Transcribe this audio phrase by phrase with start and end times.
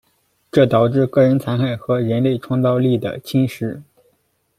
[0.51, 3.83] 这导致“个人残害”和人类创造力的侵蚀。